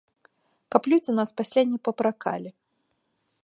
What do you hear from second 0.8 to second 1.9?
людзі нас пасля не